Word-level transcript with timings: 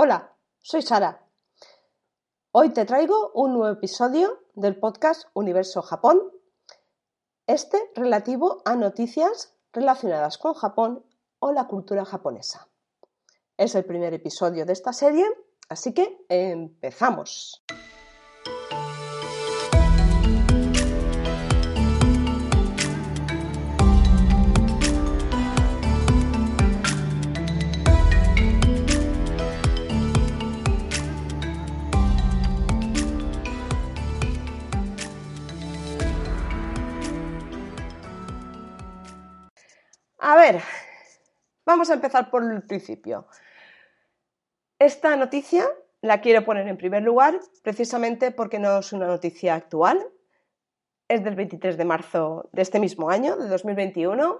Hola, 0.00 0.32
soy 0.60 0.82
Sara. 0.82 1.26
Hoy 2.52 2.72
te 2.72 2.84
traigo 2.84 3.32
un 3.34 3.54
nuevo 3.54 3.74
episodio 3.74 4.44
del 4.54 4.78
podcast 4.78 5.24
Universo 5.34 5.82
Japón, 5.82 6.22
este 7.48 7.90
relativo 7.96 8.62
a 8.64 8.76
noticias 8.76 9.56
relacionadas 9.72 10.38
con 10.38 10.54
Japón 10.54 11.04
o 11.40 11.50
la 11.50 11.66
cultura 11.66 12.04
japonesa. 12.04 12.68
Es 13.56 13.74
el 13.74 13.84
primer 13.86 14.14
episodio 14.14 14.64
de 14.64 14.72
esta 14.72 14.92
serie, 14.92 15.26
así 15.68 15.92
que 15.92 16.24
empezamos. 16.28 17.64
A 40.30 40.36
ver, 40.36 40.60
vamos 41.64 41.88
a 41.88 41.94
empezar 41.94 42.28
por 42.30 42.44
el 42.44 42.62
principio. 42.62 43.26
Esta 44.78 45.16
noticia 45.16 45.66
la 46.02 46.20
quiero 46.20 46.44
poner 46.44 46.68
en 46.68 46.76
primer 46.76 47.02
lugar 47.02 47.40
precisamente 47.62 48.30
porque 48.30 48.58
no 48.58 48.80
es 48.80 48.92
una 48.92 49.06
noticia 49.06 49.54
actual, 49.54 50.06
es 51.08 51.24
del 51.24 51.34
23 51.34 51.78
de 51.78 51.84
marzo 51.86 52.50
de 52.52 52.60
este 52.60 52.78
mismo 52.78 53.08
año, 53.08 53.38
de 53.38 53.48
2021, 53.48 54.38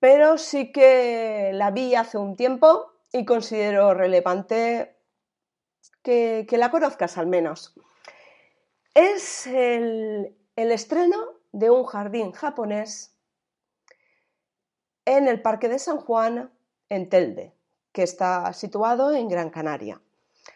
pero 0.00 0.36
sí 0.36 0.72
que 0.72 1.52
la 1.54 1.70
vi 1.70 1.94
hace 1.94 2.18
un 2.18 2.34
tiempo 2.34 2.92
y 3.12 3.24
considero 3.24 3.94
relevante 3.94 4.96
que, 6.02 6.44
la 6.50 6.72
conozcas 6.72 7.18
al 7.18 7.28
menos. 7.28 7.72
Es 8.94 9.46
el 9.46 10.34
estreno 10.56 11.18
de 11.52 11.70
un 11.70 11.84
jardín 11.84 12.32
japonés 12.32 13.14
en 15.16 15.26
el 15.26 15.40
Parque 15.40 15.70
de 15.70 15.78
San 15.78 15.96
Juan, 15.96 16.50
en 16.90 17.08
Telde, 17.08 17.54
que 17.92 18.02
está 18.02 18.52
situado 18.52 19.12
en 19.12 19.28
Gran 19.28 19.48
Canaria. 19.48 20.02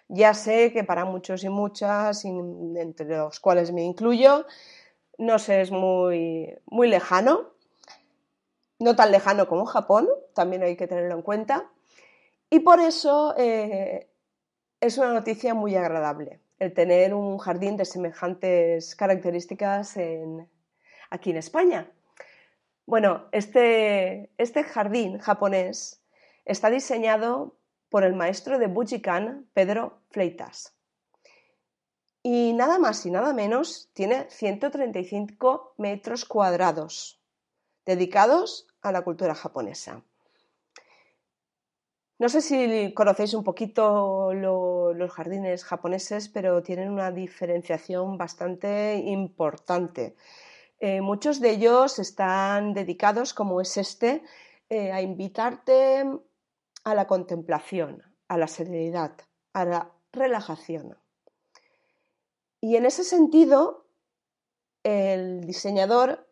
Ya 0.09 0.35
sé 0.35 0.73
que 0.73 0.85
para 0.85 1.07
muchos 1.07 1.43
y 1.43 1.49
muchas, 1.49 2.25
entre 2.27 3.17
los 3.17 3.41
cuales 3.41 3.73
me 3.73 3.83
incluyo, 3.83 4.47
no 5.17 5.39
sé, 5.39 5.63
es 5.63 5.71
muy, 5.71 6.55
muy 6.67 6.89
lejano, 6.89 7.53
no 8.79 8.95
tan 8.95 9.11
lejano 9.11 9.49
como 9.49 9.65
Japón, 9.65 10.07
también 10.35 10.63
hay 10.63 10.77
que 10.77 10.87
tenerlo 10.87 11.15
en 11.15 11.23
cuenta, 11.23 11.71
y 12.51 12.61
por 12.61 12.79
eso 12.79 13.35
eh, 13.39 14.11
es 14.81 14.99
una 14.99 15.15
noticia 15.15 15.55
muy 15.55 15.77
agradable 15.77 16.41
el 16.59 16.75
tener 16.75 17.15
un 17.15 17.39
jardín 17.39 17.79
de 17.79 17.87
semejantes 17.87 18.95
características 18.95 19.97
aquí 21.11 21.31
en 21.31 21.37
España. 21.37 21.91
Bueno, 22.87 23.29
este, 23.33 24.33
este, 24.39 24.65
jardín 24.65 25.19
japonés 25.19 26.03
está 26.45 26.69
diseñado 26.69 27.57
por 27.89 28.05
el 28.05 28.15
maestro 28.15 28.59
de 28.59 28.67
Bujikan, 28.67 29.49
Pedro 29.55 30.03
Fleitas. 30.11 30.75
Y 32.23 32.53
nada 32.55 32.79
más 32.79 33.05
y 33.07 33.11
nada 33.11 33.33
menos 33.33 33.91
tiene 33.93 34.29
135 34.31 35.75
metros 35.79 36.25
cuadrados 36.25 37.21
dedicados 37.85 38.67
a 38.81 38.93
la 38.93 39.03
cultura 39.03 39.35
japonesa. 39.35 40.03
No 42.19 42.29
sé 42.29 42.41
si 42.41 42.95
conocéis 42.95 43.35
un 43.35 43.43
poquito 43.43 44.33
los 44.33 45.11
jardines 45.13 45.65
japoneses, 45.65 46.29
pero 46.29 46.63
tienen 46.63 46.91
una 46.91 47.11
diferenciación 47.11 48.17
bastante 48.17 48.97
importante. 48.97 50.15
Eh, 50.85 51.01
muchos 51.01 51.39
de 51.39 51.51
ellos 51.51 52.01
están 52.01 52.75
dedicados, 52.75 53.35
como 53.35 53.61
es 53.61 53.77
este, 53.77 54.25
eh, 54.69 54.91
a 54.91 55.01
invitarte 55.01 56.05
a 56.83 56.95
la 56.97 57.07
contemplación, 57.07 58.03
a 58.27 58.37
la 58.37 58.49
serenidad, 58.49 59.13
a 59.53 59.65
la 59.65 59.93
relajación. 60.13 60.99
Y 62.61 62.75
en 62.75 62.85
ese 62.85 63.05
sentido, 63.05 63.87
el 64.83 65.47
diseñador 65.47 66.29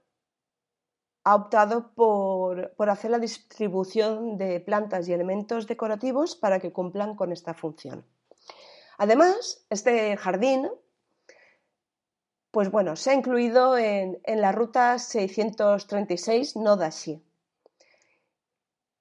ha 1.23 1.37
optado 1.37 1.95
por, 1.95 2.75
por, 2.75 2.91
hacer 2.91 3.13
la 3.13 3.21
distribución 3.21 4.37
de 4.37 4.59
plantas 4.59 5.07
y 5.07 5.13
elementos 5.13 5.69
decorativos 5.69 6.35
para 6.35 6.59
que 6.59 6.73
cumplan 6.73 7.15
con 7.15 7.31
esta 7.31 7.55
función. 7.55 8.05
Además, 8.99 9.65
este 9.71 10.17
jardín 10.17 10.69
pues 12.51 12.71
bueno, 12.71 12.97
se 12.97 13.11
ha 13.11 13.15
incluido 13.15 13.79
en, 13.79 14.21
la 14.25 14.53
ruta 14.53 14.99
636 14.99 16.57
Nodashi. 16.57 17.23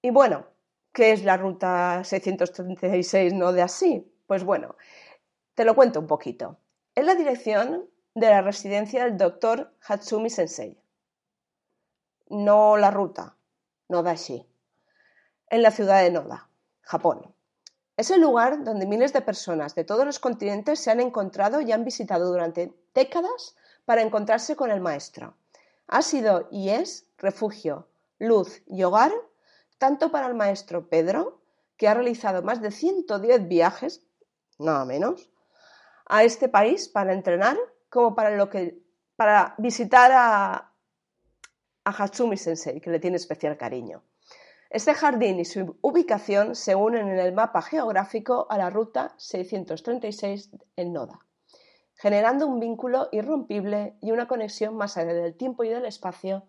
Y 0.02 0.12
bueno, 0.12 0.46
¿qué 0.94 1.12
es 1.12 1.24
la 1.24 1.38
ruta 1.38 2.04
636 2.04 3.34
Nodashi? 3.34 4.06
Pues 4.28 4.44
bueno, 4.44 4.76
te 5.56 5.66
lo 5.66 5.76
cuento 5.76 6.00
un 6.00 6.08
poquito. 6.08 6.60
Es 6.94 7.06
la 7.06 7.16
dirección 7.16 7.90
de 8.14 8.30
la 8.30 8.42
residencia 8.42 9.04
del 9.04 9.18
doctor 9.18 9.74
Hatsumi 9.88 10.30
Sensei. 10.30 10.80
No 12.30 12.78
la 12.78 12.92
ruta, 12.92 13.36
Nodashi, 13.88 14.46
en 15.50 15.64
la 15.64 15.72
ciudad 15.72 16.04
de 16.04 16.12
Noda, 16.12 16.50
Japón. 16.82 17.34
Es 17.98 18.12
el 18.12 18.22
lugar 18.22 18.64
donde 18.64 18.86
miles 18.86 19.12
de 19.12 19.22
personas 19.22 19.74
de 19.74 19.84
todos 19.84 20.06
los 20.06 20.20
continentes 20.20 20.80
se 20.80 20.92
han 20.92 21.00
encontrado 21.00 21.60
y 21.62 21.72
han 21.72 21.84
visitado 21.84 22.32
durante 22.32 22.79
décadas 22.94 23.56
para 23.86 24.02
encontrarse 24.02 24.56
con 24.56 24.72
el 24.72 24.82
Maestro. 24.82 25.36
Ha 25.88 26.02
sido 26.02 26.48
y 26.52 26.70
es 26.70 27.08
refugio, 27.18 27.88
luz 28.20 28.62
y 28.68 28.84
hogar 28.84 29.12
tanto 29.80 30.12
para 30.12 30.28
el 30.28 30.36
Maestro 30.36 30.88
Pedro, 30.88 31.42
que 31.78 31.88
ha 31.88 31.96
realizado 31.96 32.44
más 32.44 32.62
de 32.62 32.70
110 32.70 33.48
viajes, 33.48 34.04
nada 34.60 34.86
menos, 34.86 35.32
a 36.06 36.24
este 36.24 36.50
país 36.50 36.90
para 36.90 37.14
entrenar, 37.14 37.58
como 37.90 38.14
para, 38.14 38.32
lo 38.32 38.50
que, 38.50 38.78
para 39.16 39.56
visitar 39.58 40.12
a, 40.12 40.74
a 41.86 41.92
Hatsumi 41.92 42.38
Sensei, 42.38 42.82
que 42.82 42.92
le 42.92 43.00
tiene 43.00 43.16
especial 43.18 43.58
cariño. 43.58 44.04
Este 44.70 44.94
jardín 44.94 45.40
y 45.40 45.46
su 45.46 45.78
ubicación 45.82 46.56
se 46.56 46.76
unen 46.76 47.08
en 47.08 47.18
el 47.18 47.34
mapa 47.34 47.62
geográfico 47.62 48.46
a 48.50 48.58
la 48.58 48.70
ruta 48.70 49.16
636 49.18 50.52
en 50.76 50.94
Noda, 50.94 51.20
generando 52.00 52.48
un 52.48 52.62
vínculo 52.62 53.10
irrompible 53.12 53.98
y 54.00 54.12
una 54.12 54.26
conexión 54.26 54.74
más 54.78 54.96
allá 54.96 55.14
del 55.14 55.36
tiempo 55.36 55.66
y 55.66 55.70
del 55.70 55.84
espacio, 55.84 56.44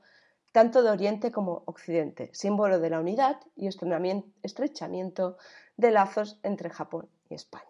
tanto 0.53 0.84
de 0.84 0.91
Oriente 0.91 1.33
como 1.33 1.65
Occidente, 1.66 2.31
símbolo 2.33 2.78
de 2.78 2.88
la 2.88 3.00
unidad 3.00 3.41
y 3.56 3.66
estrechamiento 3.66 5.39
de 5.77 5.91
lazos 5.91 6.39
entre 6.44 6.71
Japón 6.71 7.09
y 7.28 7.34
España. 7.34 7.65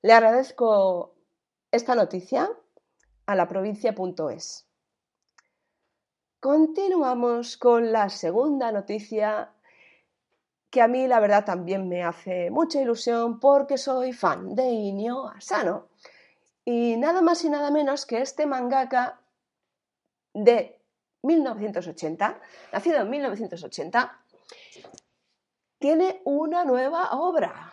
Le 0.00 0.14
agradezco 0.14 1.14
esta 1.70 1.94
noticia 1.94 2.48
a 3.26 3.34
la 3.34 3.48
provincia.es. 3.48 4.66
Continuamos 6.40 7.58
con 7.58 7.92
la 7.92 8.08
segunda 8.08 8.72
noticia 8.72 9.52
que 10.70 10.80
a 10.80 10.88
mí 10.88 11.06
la 11.06 11.20
verdad 11.20 11.44
también 11.44 11.86
me 11.86 12.02
hace 12.02 12.50
mucha 12.50 12.80
ilusión 12.80 13.40
porque 13.40 13.76
soy 13.76 14.14
fan 14.14 14.54
de 14.54 14.70
Inyo 14.70 15.28
Asano. 15.28 15.88
Y 16.64 16.96
nada 16.96 17.22
más 17.22 17.44
y 17.44 17.50
nada 17.50 17.70
menos 17.70 18.06
que 18.06 18.20
este 18.20 18.46
mangaka 18.46 19.20
de 20.32 20.78
1980, 21.22 22.40
nacido 22.72 23.00
en 23.00 23.10
1980, 23.10 24.24
tiene 25.78 26.20
una 26.24 26.64
nueva 26.64 27.10
obra. 27.12 27.72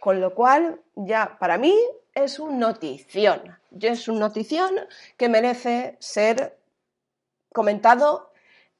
Con 0.00 0.20
lo 0.20 0.34
cual, 0.34 0.82
ya 0.94 1.38
para 1.38 1.56
mí 1.56 1.74
es 2.14 2.38
un 2.38 2.58
notición. 2.58 3.58
Es 3.80 4.08
un 4.08 4.18
notición 4.18 4.74
que 5.16 5.28
merece 5.28 5.96
ser 6.00 6.58
comentado 7.52 8.32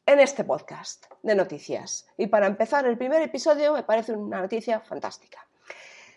en 0.06 0.20
este 0.20 0.44
podcast 0.44 1.06
de 1.22 1.34
noticias. 1.34 2.06
Y 2.16 2.26
para 2.26 2.46
empezar 2.46 2.86
el 2.86 2.98
primer 2.98 3.22
episodio 3.22 3.72
me 3.72 3.82
parece 3.82 4.12
una 4.12 4.40
noticia 4.40 4.80
fantástica. 4.80 5.46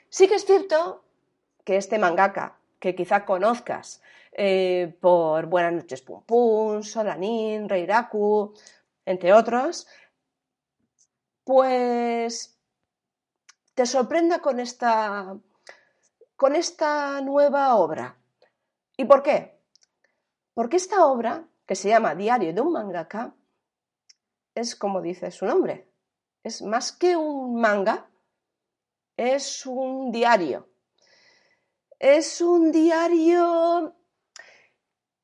Sí 0.09 0.27
que 0.27 0.35
es 0.35 0.45
cierto 0.45 1.03
que 1.63 1.77
este 1.77 1.99
mangaka, 1.99 2.56
que 2.79 2.95
quizá 2.95 3.25
conozcas 3.25 4.01
eh, 4.31 4.97
por 5.01 5.47
Buenas 5.47 5.73
noches 5.73 6.01
Pum 6.01 6.23
Pum, 6.23 6.83
Solanin, 6.83 7.67
Reiraku, 7.67 8.53
entre 9.05 9.33
otros, 9.33 9.87
pues 11.43 12.59
te 13.73 13.85
sorprenda 13.85 14.39
con 14.39 14.59
esta, 14.59 15.37
con 16.35 16.55
esta 16.55 17.21
nueva 17.21 17.75
obra. 17.75 18.17
¿Y 18.97 19.05
por 19.05 19.23
qué? 19.23 19.59
Porque 20.53 20.77
esta 20.77 21.05
obra 21.05 21.47
que 21.65 21.75
se 21.75 21.89
llama 21.89 22.15
Diario 22.15 22.53
de 22.53 22.61
un 22.61 22.71
mangaka, 22.71 23.35
es 24.55 24.75
como 24.75 25.01
dice 25.01 25.29
su 25.31 25.45
nombre. 25.45 25.87
Es 26.43 26.61
más 26.61 26.91
que 26.91 27.15
un 27.15 27.59
manga, 27.59 28.09
es 29.17 29.65
un 29.65 30.11
diario. 30.11 30.67
Es 31.99 32.41
un 32.41 32.71
diario 32.71 33.95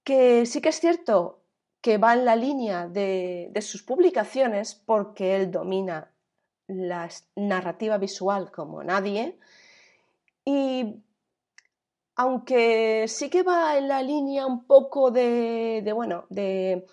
que 0.04 0.46
sí 0.46 0.60
que 0.60 0.70
es 0.70 0.80
cierto 0.80 1.44
que 1.82 1.98
va 1.98 2.14
en 2.14 2.26
la 2.26 2.36
línea 2.36 2.88
de, 2.88 3.52
sus 3.62 3.84
publicaciones 3.84 4.74
porque 4.74 5.36
él 5.36 5.52
domina 5.52 6.12
la 6.68 7.10
narrativa 7.36 7.98
visual 7.98 8.52
como 8.52 8.84
nadie. 8.84 9.38
Y 10.46 10.96
aunque 12.16 13.06
sí 13.08 13.30
que 13.30 13.44
va 13.44 13.78
en 13.78 13.88
la 13.88 14.02
línea 14.02 14.48
un 14.48 14.66
poco 14.66 15.12
de, 15.12 15.92
bueno, 15.94 16.26
de, 16.30 16.86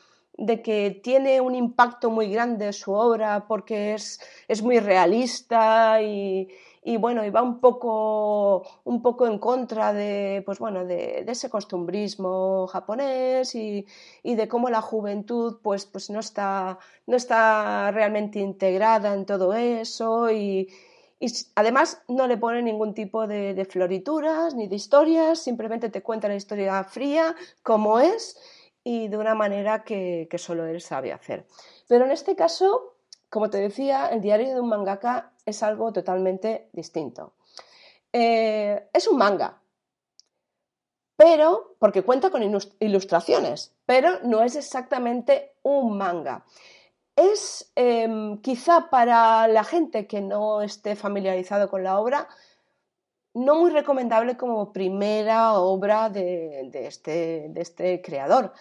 que 0.63 1.01
tiene 1.03 1.41
un 1.41 1.55
impacto 1.55 2.11
muy 2.11 2.31
grande 2.31 2.73
su 2.73 2.93
obra 2.93 3.47
porque 3.47 3.95
es, 3.95 4.21
es 4.49 4.63
muy 4.63 4.81
realista 4.81 6.03
y, 6.03 6.49
y 6.83 6.97
bueno, 6.97 7.25
y 7.25 7.31
va 7.31 7.43
un 7.43 7.61
poco, 7.61 8.67
un 8.85 9.03
poco 9.03 9.27
en 9.27 9.39
contra 9.39 9.93
de, 9.93 10.43
pues 10.47 10.59
bueno, 10.59 10.87
de, 10.87 11.25
ese 11.29 11.51
costumbrismo 11.51 12.67
japonés 12.69 13.55
y, 13.55 13.87
de 14.25 14.49
cómo 14.49 14.71
la 14.71 14.81
juventud 14.81 15.59
pues, 15.63 15.85
pues 15.85 16.09
no, 16.09 16.21
está, 16.21 16.79
no 17.07 17.17
está 17.17 17.91
realmente 17.91 18.39
integrada 18.39 19.13
en 19.15 19.27
todo 19.27 19.53
eso 19.55 20.31
y, 20.31 20.69
además 21.55 22.03
no 22.09 22.27
le 22.27 22.39
pone 22.39 22.63
ningún 22.63 22.95
tipo 22.95 23.27
de, 23.27 23.67
florituras 23.69 24.55
ni 24.55 24.67
de 24.69 24.77
historias, 24.77 25.39
simplemente 25.39 25.91
te 25.91 26.03
cuenta 26.03 26.29
la 26.29 26.37
historia 26.37 26.83
fría 26.85 27.37
como 27.63 28.01
es 28.01 28.39
y 28.83 29.09
de 29.09 29.19
una 29.19 29.35
manera 29.35 29.85
que, 29.85 30.29
que 30.31 30.39
solo 30.39 30.67
él 30.67 30.81
sabe 30.81 31.13
hacer. 31.13 31.47
Pero 31.89 32.07
en 32.07 32.13
este 32.13 32.35
caso 32.37 32.95
como 33.31 33.49
te 33.49 33.59
decía, 33.59 34.09
el 34.09 34.21
diario 34.21 34.53
de 34.53 34.61
un 34.61 34.69
mangaka 34.69 35.30
es 35.47 35.63
algo 35.63 35.93
totalmente 35.93 36.69
distinto. 36.73 37.35
Eh, 38.13 38.89
es 38.93 39.07
un 39.09 39.19
manga, 39.19 39.61
pero, 41.21 41.77
porque 41.79 42.03
cuenta 42.03 42.31
con 42.31 42.43
ilustraciones, 42.81 43.75
pero 43.85 44.21
no 44.23 44.43
es 44.43 44.57
exactamente 44.57 45.53
un 45.63 45.99
manga. 45.99 46.47
Es 47.15 47.71
em, 47.77 48.41
quizá 48.41 48.89
para 48.89 49.47
la 49.47 49.63
gente 49.63 50.07
que 50.07 50.23
no 50.23 50.63
esté 50.63 50.97
familiarizado 50.97 51.69
con 51.69 51.85
la 51.85 52.01
obra, 52.01 52.27
no 53.35 53.57
muy 53.57 53.71
recomendable 53.71 54.39
como 54.39 54.73
primera 54.73 55.53
obra 55.59 56.09
de, 56.09 56.71
este, 56.73 57.53
este 57.55 58.01
creador. 58.01 58.55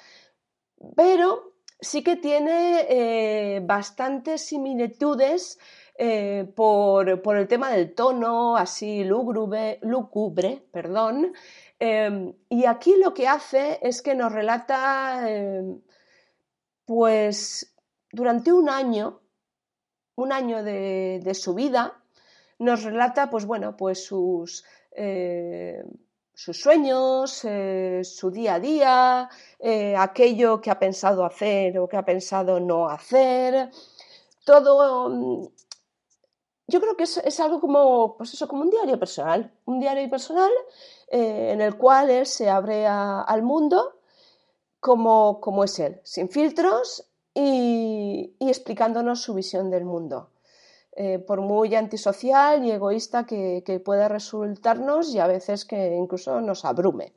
Pero 0.97 1.53
sí 1.79 2.03
que 2.03 2.17
tiene 2.17 2.85
eh, 2.89 3.61
bastantes 3.63 4.41
similitudes 4.41 5.59
eh, 6.01 6.45
por, 6.55 7.09
el 7.09 7.47
tema 7.49 7.69
del 7.71 7.93
tono, 7.93 8.55
así 8.55 9.03
lúgubre, 9.03 10.63
perdón. 10.71 11.33
Em, 11.77 12.33
y 12.47 12.63
aquí 12.65 12.95
lo 12.95 13.13
que 13.13 13.27
hace 13.27 13.79
es 13.81 14.01
que 14.01 14.15
nos 14.15 14.31
relata, 14.31 15.29
em, 15.29 15.81
pues, 16.85 17.75
durante 18.13 18.53
un 18.53 18.69
año, 18.69 19.19
un 20.15 20.31
año 20.31 20.63
de, 20.63 21.33
su 21.33 21.53
vida, 21.53 22.01
nos 22.59 22.83
relata, 22.83 23.29
pues 23.29 23.45
bueno, 23.45 23.75
pues 23.75 24.05
sus 24.05 24.63
eh, 24.91 25.83
sus 26.33 26.61
sueños, 26.61 27.43
eh, 27.43 28.01
su 28.05 28.31
día 28.31 28.55
a 28.55 28.59
día, 28.61 29.29
aquello 29.97 30.61
que 30.61 30.71
ha 30.71 30.79
pensado 30.79 31.25
hacer 31.25 31.77
o 31.77 31.89
que 31.89 31.97
ha 31.97 32.05
pensado 32.05 32.59
no 32.61 32.87
hacer. 32.89 33.69
Todo. 34.45 35.51
Yo 36.69 36.79
creo 36.79 36.95
que 36.95 37.03
es, 37.03 37.39
algo 37.39 37.59
como, 37.59 38.15
pues 38.17 38.33
eso, 38.33 38.47
como 38.47 38.61
un 38.61 38.69
diario 38.69 38.99
personal. 38.99 39.51
Un 39.65 39.79
diario 39.79 40.09
personal 40.09 40.51
eh, 41.09 41.51
en 41.53 41.61
el 41.61 41.75
cual 41.77 42.09
él 42.09 42.25
se 42.25 42.49
abre 42.49 42.85
al 42.87 43.41
mundo 43.43 43.99
como, 44.79 45.41
como, 45.41 45.63
es 45.63 45.79
él, 45.79 45.99
sin 46.03 46.29
filtros 46.29 47.05
y 47.33 48.35
explicándonos 48.39 49.21
su 49.21 49.33
visión 49.33 49.69
del 49.69 49.85
mundo. 49.85 50.29
Eh, 51.01 51.17
por 51.17 51.39
muy 51.39 51.75
antisocial 51.75 52.65
y 52.65 52.71
egoísta 52.71 53.25
que, 53.25 53.81
pueda 53.85 54.09
resultarnos 54.09 55.13
y 55.15 55.19
a 55.19 55.27
veces 55.27 55.63
que 55.63 55.95
incluso 55.95 56.41
nos 56.41 56.65
abrume. 56.65 57.13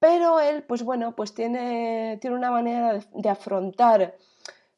Pero 0.00 0.38
él, 0.38 0.64
pues 0.64 0.82
bueno, 0.82 1.16
pues 1.16 1.32
tiene, 1.32 2.18
tiene 2.20 2.36
una 2.36 2.50
manera 2.50 3.00
de, 3.14 3.28
afrontar 3.30 4.18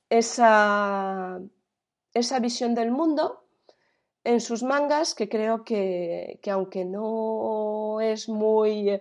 esa, 0.08 1.40
esa 2.18 2.38
visión 2.40 2.74
del 2.74 2.90
mundo 2.90 3.44
en 4.24 4.40
sus 4.40 4.62
mangas 4.62 5.14
que 5.14 5.28
creo 5.28 5.64
que, 5.64 6.40
que, 6.42 6.50
aunque 6.50 6.84
no 6.84 8.00
es 8.00 8.28
muy 8.28 9.00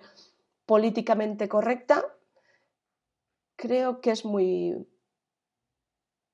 políticamente 0.65 1.47
correcta, 1.47 2.05
creo 3.55 4.01
que 4.01 4.11
es 4.11 4.25
muy, 4.25 4.87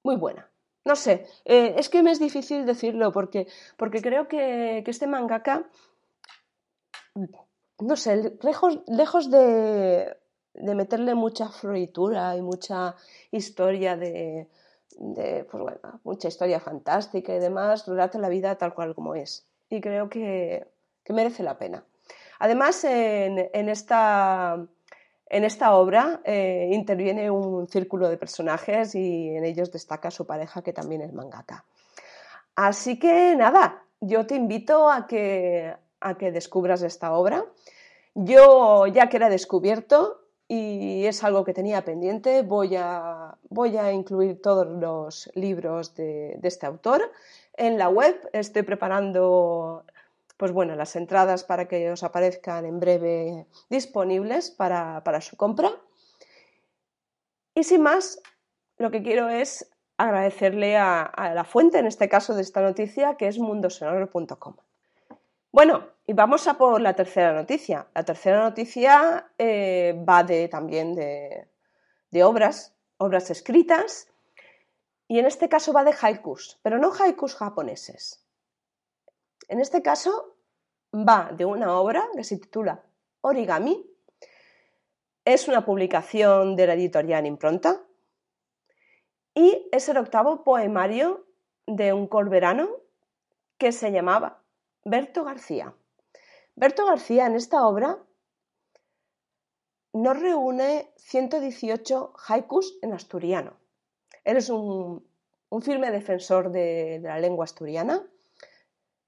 muy 0.04 0.16
buena. 0.16 0.52
No 0.84 0.96
sé, 0.96 1.28
eh, 1.46 1.76
es 1.78 1.90
que 1.90 2.02
me 2.02 2.12
es 2.12 2.20
difícil 2.20 2.66
decirlo 2.66 3.12
porque, 3.12 3.48
porque 3.78 4.02
creo 4.02 4.28
que, 4.28 4.84
este 4.86 5.06
mangaka, 5.06 5.70
no 7.80 7.96
sé, 7.96 8.38
lejos, 8.42 8.80
lejos 8.88 9.30
de, 9.30 10.18
meterle 10.56 11.14
mucha 11.14 11.50
floritura 11.50 12.36
y 12.36 12.42
mucha 12.42 12.96
historia 13.30 13.96
de, 13.96 14.50
pues 14.98 15.64
bueno, 15.64 16.00
mucha 16.04 16.28
historia 16.28 16.60
fantástica 16.60 17.36
y 17.36 17.40
demás, 17.40 17.88
relata 17.88 18.20
la 18.20 18.30
vida 18.30 18.56
tal 18.56 18.74
cual 18.74 18.96
como 18.96 19.16
es. 19.16 19.46
Y 19.70 19.82
creo 19.82 20.10
que, 20.10 20.68
merece 21.10 21.44
la 21.44 21.58
pena. 21.58 21.84
Además, 22.40 22.84
en, 22.86 23.50
en 23.54 23.70
esta 23.70 24.66
en 25.32 25.46
esta 25.46 25.76
obra 25.76 26.20
eh, 26.26 26.72
interviene 26.74 27.32
un 27.32 27.66
círculo 27.66 28.10
de 28.10 28.18
personajes 28.18 28.96
y 28.96 29.30
en 29.30 29.46
ellos 29.46 29.72
destaca 29.72 30.12
su 30.12 30.28
pareja 30.28 30.62
que 30.62 30.74
también 30.74 31.02
es 31.02 31.14
mangaka. 31.14 31.64
Así 32.54 33.00
que 33.00 33.34
nada, 33.38 33.86
yo 34.02 34.28
te 34.28 34.36
invito 34.36 34.92
a 34.92 35.08
que, 35.08 35.74
a 36.02 36.18
que 36.18 36.34
descubras 36.34 36.82
esta 36.82 37.14
obra. 37.14 37.46
Yo 38.14 38.88
ya 38.88 39.08
que 39.08 39.20
la 39.20 39.28
he 39.28 39.30
descubierto 39.30 40.21
y 40.54 41.06
es 41.06 41.24
algo 41.24 41.46
que 41.46 41.54
tenía 41.54 41.86
pendiente, 41.86 42.42
voy 42.42 42.76
a, 42.76 43.38
voy 43.50 43.78
a 43.78 43.94
incluir 43.94 44.42
todos 44.42 44.68
los 44.68 45.32
libros 45.34 45.96
de, 45.96 46.38
este 46.44 46.66
autor 46.66 47.10
en 47.56 47.78
la 47.78 47.88
web. 47.88 48.20
Estoy 48.34 48.64
preparando 48.64 49.86
pues 50.36 50.52
bueno, 50.52 50.76
las 50.76 50.98
entradas 50.98 51.46
para 51.46 51.70
que 51.70 51.90
os 51.90 52.04
aparezcan 52.04 52.66
en 52.66 52.82
breve 52.82 53.46
disponibles 53.70 54.52
para, 54.52 55.22
su 55.22 55.38
compra. 55.38 55.72
Y 57.56 57.64
sin 57.64 57.82
más, 57.82 58.22
lo 58.78 58.92
que 58.92 59.04
quiero 59.04 59.30
es 59.30 59.72
agradecerle 59.96 60.76
a, 60.76 61.32
la 61.34 61.46
fuente, 61.46 61.80
en 61.80 61.86
este 61.86 62.10
caso 62.10 62.36
de 62.36 62.42
esta 62.42 62.60
noticia, 62.60 63.16
que 63.16 63.30
es 63.30 63.40
mundosonoro.com. 63.40 64.56
Bueno, 65.54 65.90
y 66.08 66.14
vamos 66.14 66.48
a 66.48 66.54
por 66.54 66.80
la 66.80 66.94
tercera 66.94 67.34
noticia. 67.34 67.88
La 67.94 68.04
tercera 68.04 68.42
noticia 68.42 69.32
eh, 69.38 70.02
va 70.08 70.24
de, 70.24 70.48
también 70.48 70.96
de, 70.96 71.50
de 72.10 72.24
obras, 72.24 72.74
obras 72.98 73.30
escritas, 73.30 74.08
y 75.10 75.20
en 75.20 75.26
este 75.26 75.50
caso 75.50 75.74
va 75.74 75.84
de 75.84 75.94
haikus, 76.00 76.58
pero 76.64 76.78
no 76.78 76.94
haikus 76.94 77.36
japoneses. 77.36 78.26
En 79.50 79.60
este 79.60 79.82
caso 79.82 80.38
va 80.94 81.32
de 81.36 81.44
una 81.44 81.78
obra 81.78 82.08
que 82.16 82.24
se 82.24 82.38
titula 82.38 82.86
Origami. 83.20 83.86
Es 85.26 85.50
una 85.50 85.66
publicación 85.66 86.56
de 86.56 86.68
la 86.68 86.76
editorial 86.76 87.26
Impronta 87.26 87.84
y 89.34 89.68
es 89.74 89.90
el 89.90 89.98
octavo 89.98 90.46
poemario 90.46 91.28
de 91.68 91.92
un 91.92 92.08
colverano 92.08 92.70
que 93.58 93.74
se 93.74 93.92
llamaba 93.92 94.41
Berto 94.84 95.24
García. 95.24 95.76
Berto 96.56 96.86
García 96.86 97.28
en 97.28 97.36
esta 97.36 97.68
obra 97.68 98.00
nos 99.94 100.20
reúne 100.20 100.92
118 100.98 102.14
haikus 102.28 102.78
en 102.82 102.94
asturiano. 102.94 103.54
Él 104.24 104.38
es 104.38 104.50
un, 104.50 105.06
firme 105.62 105.92
defensor 105.92 106.52
de 106.52 107.00
la 107.04 107.20
lengua 107.20 107.44
asturiana 107.44 108.02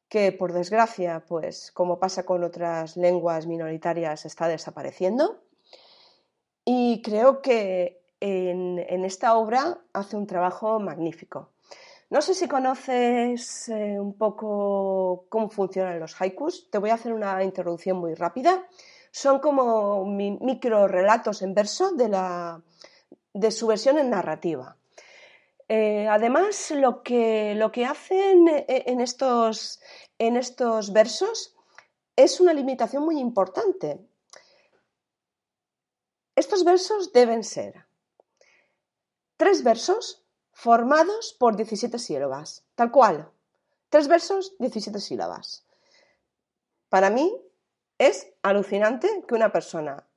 que 0.10 0.32
por 0.32 0.54
desgracia, 0.54 1.26
pues 1.28 1.72
como 1.72 2.00
pasa 2.00 2.24
con 2.24 2.44
otras 2.44 2.96
lenguas 2.98 3.48
minoritarias, 3.48 4.26
está 4.26 4.48
desapareciendo. 4.48 5.42
Y 6.66 7.02
creo 7.02 7.42
que 7.42 8.04
en, 8.20 8.78
esta 9.06 9.36
obra 9.36 9.82
hace 9.92 10.16
un 10.18 10.28
trabajo 10.28 10.80
magnífico. 10.80 11.53
No 12.14 12.22
sé 12.22 12.36
si 12.36 12.48
conoces 12.48 13.70
eh, 13.70 14.00
un 14.00 14.16
poco 14.16 15.26
cómo 15.30 15.50
funcionan 15.50 16.00
los 16.00 16.22
haikus. 16.22 16.70
Te 16.70 16.78
voy 16.78 16.92
a 16.92 16.94
hacer 16.94 17.12
una 17.12 17.44
introducción 17.44 17.98
muy 17.98 18.14
rápida. 18.14 18.68
Son 19.10 19.40
como 19.40 20.06
micro 20.06 20.88
relatos 20.88 21.42
en 21.42 21.56
verso 21.56 21.94
de, 21.94 22.10
la, 22.10 22.62
de 23.34 23.50
su 23.50 23.66
versión 23.66 23.98
en 23.98 24.12
narrativa. 24.12 24.78
Eh, 25.68 26.08
además, 26.08 26.70
lo 26.70 27.02
que, 27.02 27.56
lo 27.56 27.72
que 27.72 27.88
hacen 27.88 28.48
eh, 28.48 28.84
en 28.86 29.02
estos, 29.02 29.82
en 30.20 30.38
estos 30.38 30.94
versos 30.94 31.56
es 32.16 32.40
una 32.40 32.54
limitación 32.54 33.04
muy 33.04 33.18
importante. 33.20 34.00
Estos 36.36 36.64
versos 36.64 37.12
deben 37.12 37.44
ser 37.44 37.88
tres 39.36 39.64
versos 39.64 40.23
formados 40.54 41.34
por 41.34 41.56
17 41.58 42.00
sílabas, 42.00 42.64
tal 42.76 42.92
cual. 42.92 43.30
Tres 43.90 44.08
versos, 44.08 44.56
17 44.60 45.00
sílabas. 45.00 45.66
Para 46.90 47.10
mí 47.10 47.36
es 47.98 48.32
alucinante 48.42 49.24
que 49.28 49.36
una 49.36 49.52
persona 49.52 50.08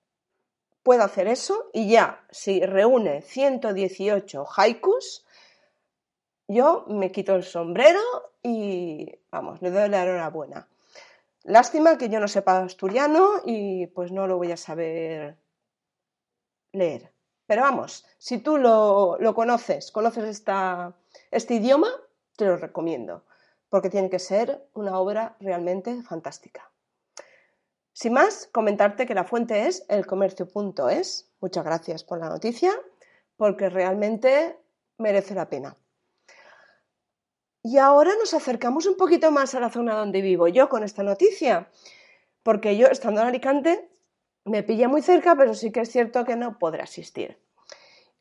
pueda 0.82 1.04
hacer 1.04 1.26
eso 1.26 1.70
y 1.72 1.90
ya, 1.90 2.24
si 2.30 2.60
reúne 2.60 3.22
118 3.22 4.46
haikus, 4.56 5.26
yo 6.46 6.84
me 6.86 7.10
quito 7.10 7.34
el 7.34 7.42
sombrero 7.42 8.00
y, 8.42 9.18
vamos, 9.30 9.60
le 9.62 9.70
doy 9.70 9.88
la 9.88 10.04
enhorabuena. 10.04 10.68
Lástima 11.42 11.98
que 11.98 12.08
yo 12.08 12.20
no 12.20 12.28
sepa 12.28 12.58
asturiano 12.58 13.40
y 13.44 13.88
pues 13.88 14.12
no 14.12 14.26
lo 14.26 14.36
voy 14.36 14.52
a 14.52 14.56
saber 14.56 15.36
leer. 16.72 17.15
Pero 17.46 17.62
vamos, 17.62 18.04
si 18.18 18.38
tú 18.38 18.58
lo, 18.58 19.18
conoces, 19.34 19.92
conoces 19.92 20.44
este 21.30 21.54
idioma, 21.54 21.88
te 22.36 22.44
lo 22.44 22.56
recomiendo, 22.56 23.24
porque 23.68 23.90
tiene 23.90 24.10
que 24.10 24.18
ser 24.18 24.68
una 24.74 24.98
obra 24.98 25.36
realmente 25.40 26.02
fantástica. 26.02 26.70
Sin 27.92 28.12
más, 28.12 28.48
comentarte 28.52 29.06
que 29.06 29.14
la 29.14 29.24
fuente 29.24 29.66
es 29.66 29.86
elcomercio.es. 29.88 31.30
Muchas 31.40 31.64
gracias 31.64 32.04
por 32.04 32.18
la 32.18 32.28
noticia, 32.28 32.72
porque 33.36 33.70
realmente 33.70 34.58
merece 34.98 35.34
la 35.34 35.48
pena. 35.48 35.76
Y 37.62 37.78
ahora 37.78 38.12
nos 38.18 38.34
acercamos 38.34 38.86
un 38.86 38.96
poquito 38.96 39.30
más 39.30 39.54
a 39.54 39.60
la 39.60 39.70
zona 39.70 39.96
donde 39.96 40.20
vivo 40.20 40.46
yo 40.48 40.68
con 40.68 40.84
esta 40.84 41.02
noticia, 41.02 41.70
porque 42.42 42.76
yo, 42.76 42.86
estando 42.88 43.22
en 43.22 43.28
Alicante, 43.28 43.88
me 44.46 44.62
pilla 44.62 44.88
muy 44.88 45.02
cerca, 45.02 45.34
pero 45.36 45.54
sí 45.54 45.72
que 45.72 45.80
es 45.80 45.90
cierto 45.90 46.24
que 46.24 46.36
no 46.36 46.58
podré 46.58 46.82
asistir. 46.82 47.38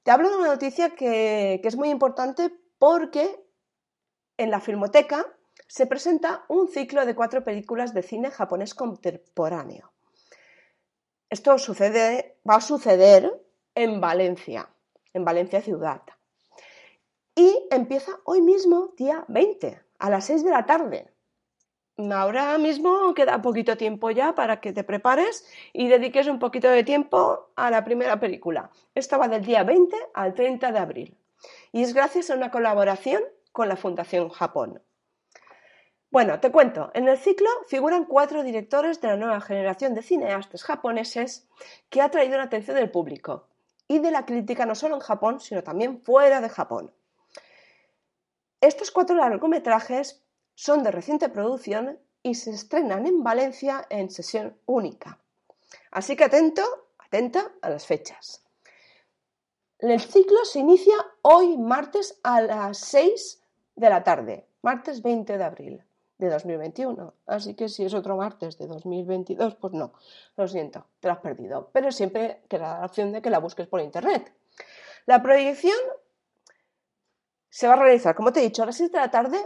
Te 0.04 0.12
hablo 0.12 0.30
de 0.30 0.38
una 0.38 0.48
noticia 0.48 0.90
que, 0.90 1.62
es 1.64 1.76
muy 1.76 1.90
importante 1.90 2.52
porque 2.78 3.44
en 4.38 4.52
la 4.52 4.60
Filmoteca 4.60 5.26
se 5.68 5.86
presenta 5.86 6.44
un 6.48 6.68
ciclo 6.68 7.06
de 7.06 7.16
cuatro 7.16 7.44
películas 7.44 7.94
de 7.94 8.02
cine 8.02 8.32
japonés 8.32 8.74
contemporáneo. 8.74 9.94
Esto 11.30 11.58
sucede, 11.58 12.38
va 12.48 12.56
a 12.56 12.62
suceder 12.62 13.44
en 13.74 14.02
Valencia, 14.02 14.70
en 15.14 15.26
Valencia 15.26 15.62
ciudad. 15.62 16.02
Y 17.36 17.68
empieza 17.72 18.12
hoy 18.26 18.42
mismo, 18.42 18.94
día 18.98 19.26
20, 19.28 19.82
a 20.00 20.10
las 20.10 20.26
6 20.26 20.44
de 20.44 20.52
la 20.52 20.66
tarde. 20.66 21.15
Ahora 21.98 22.58
mismo 22.58 23.14
queda 23.14 23.42
poquito 23.42 23.78
tiempo 23.78 24.12
ya 24.12 24.36
para 24.36 24.60
que 24.60 24.74
te 24.74 24.84
prepares 24.84 25.48
y 25.72 25.88
dediques 25.88 26.28
un 26.28 26.40
poquito 26.40 26.68
de 26.70 26.84
tiempo 26.84 27.52
a 27.56 27.72
la 27.72 27.86
primera 27.86 28.20
película. 28.20 28.70
Esta 28.94 29.18
va 29.18 29.30
del 29.30 29.46
día 29.46 29.64
20 29.64 29.96
al 30.14 30.34
30 30.34 30.74
de 30.74 30.80
abril 30.80 31.18
y 31.72 31.84
es 31.84 31.94
gracias 31.94 32.30
a 32.30 32.36
una 32.36 32.52
colaboración 32.52 33.24
con 33.54 33.70
la 33.70 33.78
Fundación 33.78 34.28
Japón. 34.28 34.82
Bueno, 36.12 36.42
te 36.42 36.52
cuento, 36.52 36.92
en 36.94 37.08
el 37.08 37.18
ciclo 37.18 37.48
figuran 37.68 38.04
cuatro 38.04 38.44
directores 38.44 39.00
de 39.00 39.08
la 39.08 39.18
nueva 39.18 39.40
generación 39.40 39.94
de 39.94 40.02
cineastas 40.02 40.64
japoneses 40.64 41.48
que 41.90 42.02
ha 42.02 42.12
traído 42.12 42.38
la 42.38 42.44
atención 42.44 42.76
del 42.76 42.92
público 42.92 43.48
y 43.88 44.00
de 44.00 44.12
la 44.12 44.26
crítica 44.26 44.66
no 44.66 44.76
solo 44.76 44.96
en 44.96 45.02
Japón, 45.02 45.40
sino 45.40 45.64
también 45.64 46.02
fuera 46.02 46.42
de 46.42 46.50
Japón. 46.50 46.94
Estos 48.60 48.92
cuatro 48.92 49.16
largometrajes 49.16 50.25
son 50.56 50.84
de 50.84 50.92
reciente 50.92 51.30
producción 51.30 52.00
y 52.24 52.36
se 52.36 52.52
estrenan 52.52 53.06
en 53.06 53.24
Valencia 53.24 53.86
en 53.90 54.10
sesión 54.10 54.58
única. 54.66 55.20
Así 55.92 56.16
que 56.16 56.24
atento, 56.24 56.64
atenta 56.98 57.52
a 57.62 57.70
las 57.70 57.86
fechas. 57.86 58.44
El 59.78 60.00
ciclo 60.00 60.44
se 60.46 60.60
inicia 60.60 60.96
hoy 61.22 61.58
martes 61.58 62.20
a 62.24 62.42
las 62.42 62.80
6 62.80 63.44
de 63.76 63.90
la 63.90 64.04
tarde, 64.04 64.48
martes 64.62 65.02
20 65.02 65.38
de 65.38 65.44
abril 65.44 65.84
de 66.18 66.30
2021. 66.30 67.14
Así 67.26 67.54
que 67.56 67.70
si 67.70 67.84
es 67.84 67.94
otro 67.94 68.16
martes 68.16 68.58
de 68.58 68.68
2022, 68.68 69.56
pues 69.56 69.74
no, 69.74 69.94
lo 70.38 70.48
siento, 70.48 70.88
te 71.00 71.10
lo 71.10 71.14
has 71.14 71.20
perdido. 71.20 71.70
Pero 71.74 71.92
siempre 71.92 72.42
queda 72.48 72.80
la 72.80 72.86
opción 72.86 73.12
de 73.12 73.22
que 73.22 73.30
la 73.30 73.40
busques 73.40 73.68
por 73.68 73.82
internet. 73.82 74.34
La 75.06 75.22
proyección 75.22 75.78
se 77.50 77.68
va 77.68 77.74
a 77.74 77.78
realizar, 77.78 78.16
como 78.16 78.34
te 78.34 78.40
he 78.40 78.44
dicho, 78.44 78.64
a 78.64 78.66
las 78.66 78.78
6 78.78 78.92
de 78.92 78.98
la 78.98 79.12
tarde 79.12 79.46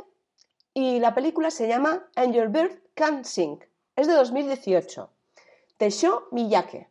y 0.79 0.97
la 1.01 1.13
película 1.13 1.51
se 1.51 1.67
llama 1.67 2.07
Angel 2.15 2.47
Bird 2.47 2.79
Can 2.93 3.25
Sing. 3.25 3.59
Es 3.97 4.07
de 4.07 4.13
2018, 4.13 5.09
de 5.77 5.89
Sho 5.89 6.29
Miyake. 6.31 6.87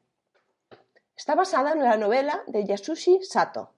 Está 1.16 1.34
basada 1.34 1.72
en 1.72 1.82
la 1.82 1.96
novela 1.96 2.42
de 2.48 2.66
Yasushi 2.66 3.22
Sato. 3.22 3.72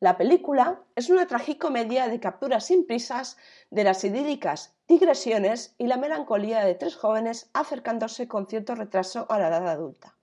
La 0.00 0.16
película 0.16 0.80
es 0.94 1.10
una 1.10 1.26
tragicomedia 1.26 2.08
de 2.08 2.18
capturas 2.18 2.64
sin 2.64 2.86
prisas 2.86 3.36
de 3.68 3.84
las 3.84 4.02
idílicas 4.04 4.74
digresiones 4.88 5.74
y 5.76 5.86
la 5.86 5.98
melancolía 5.98 6.64
de 6.64 6.74
tres 6.74 6.96
jóvenes 6.96 7.50
acercándose 7.52 8.28
con 8.28 8.46
cierto 8.46 8.74
retraso 8.74 9.26
a 9.28 9.38
la 9.38 9.48
edad 9.48 9.68
adulta. 9.68 10.16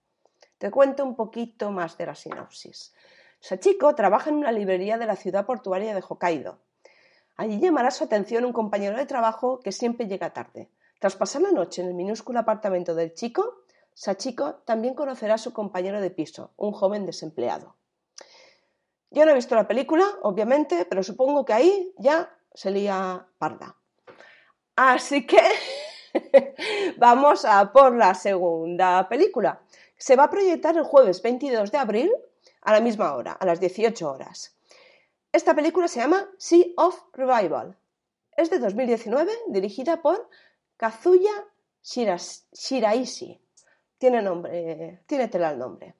Te 0.58 0.72
cuento 0.72 1.06
un 1.06 1.16
poquito 1.16 1.70
más 1.70 2.00
de 2.00 2.08
la 2.08 2.16
sinopsis. 2.16 2.96
Sachiko 3.40 3.94
trabaja 3.94 4.32
en 4.32 4.38
una 4.38 4.52
librería 4.52 4.98
de 4.98 5.06
la 5.06 5.16
ciudad 5.16 5.46
portuaria 5.46 5.94
de 5.94 6.02
Hokkaido. 6.02 6.58
Allí 7.36 7.60
llamará 7.60 7.92
su 7.92 8.04
atención 8.04 8.46
un 8.46 8.54
compañero 8.54 8.98
de 8.98 9.06
trabajo 9.06 9.60
que 9.60 9.72
siempre 9.72 10.08
llega 10.08 10.34
tarde. 10.34 10.70
Tras 11.00 11.16
pasar 11.16 11.42
la 11.42 11.52
noche 11.52 11.82
en 11.82 11.90
el 11.90 11.94
minúsculo 11.96 12.40
apartamento 12.40 12.96
del 12.96 13.14
chico, 13.14 13.64
Sachiko 13.94 14.56
también 14.66 14.94
conocerá 14.94 15.36
a 15.36 15.38
su 15.38 15.54
compañero 15.54 16.02
de 16.02 16.12
piso, 16.12 16.52
un 16.58 16.72
joven 16.72 17.06
desempleado. 17.06 17.76
Yo 19.12 19.26
no 19.26 19.32
he 19.32 19.36
visto 19.36 19.56
la 19.56 19.68
película, 19.68 20.06
obviamente, 20.24 20.86
pero 20.86 21.04
supongo 21.04 21.46
que 21.46 21.54
ahí 21.54 21.94
ya 21.98 22.36
se 22.54 22.72
lía 22.72 23.28
parda. 23.38 23.76
Así 24.76 25.28
que 25.28 25.42
vamos 26.98 27.46
a 27.46 27.72
por 27.72 27.96
la 27.96 28.16
segunda 28.16 29.08
película. 29.08 29.62
Se 29.98 30.16
va 30.16 30.26
a 30.26 30.30
proyectar 30.30 30.76
el 30.78 30.84
jueves 30.84 31.22
22 31.22 31.72
de 31.72 31.78
abril 31.78 32.12
a 32.62 32.74
la 32.74 32.82
misma 32.82 33.14
hora, 33.14 33.34
a 33.34 33.46
las 33.46 33.60
18 33.60 34.10
horas. 34.10 34.56
Esta 35.34 35.56
película 35.56 35.88
se 35.88 36.00
llama 36.00 36.30
Sea 36.38 36.64
of 36.78 37.06
Revival. 37.12 37.76
Es 38.38 38.52
de 38.52 38.60
2019, 38.60 39.32
dirigida 39.48 40.00
por 40.00 40.30
Kazuya 40.78 41.32
Shiraishi. 41.82 43.42
Tiene, 43.98 45.02
tiene 45.08 45.28
tela 45.30 45.50
el 45.50 45.58
nombre. 45.58 45.96